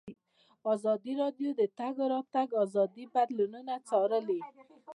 ازادي 0.73 1.13
راډیو 1.21 1.49
د 1.55 1.57
د 1.59 1.61
تګ 1.79 1.95
راتګ 2.13 2.47
ازادي 2.63 3.03
بدلونونه 3.15 3.73
څارلي. 3.87 4.39